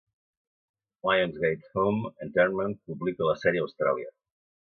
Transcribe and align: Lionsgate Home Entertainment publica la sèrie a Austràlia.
Lionsgate 1.07 1.67
Home 1.81 2.09
Entertainment 2.25 2.75
publica 2.91 3.29
la 3.31 3.37
sèrie 3.43 3.65
a 3.65 3.69
Austràlia. 3.69 4.11